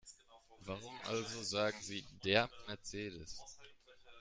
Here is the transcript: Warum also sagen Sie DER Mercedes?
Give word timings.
Warum 0.61 0.99
also 1.05 1.43
sagen 1.43 1.77
Sie 1.79 2.03
DER 2.23 2.49
Mercedes? 2.67 3.39